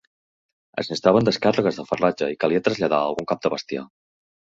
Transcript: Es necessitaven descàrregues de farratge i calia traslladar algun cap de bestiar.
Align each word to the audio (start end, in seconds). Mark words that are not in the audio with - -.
Es 0.81 0.87
necessitaven 0.91 1.27
descàrregues 1.27 1.77
de 1.79 1.85
farratge 1.89 2.29
i 2.37 2.39
calia 2.45 2.63
traslladar 2.69 3.03
algun 3.11 3.29
cap 3.33 3.45
de 3.45 3.53
bestiar. 3.57 3.85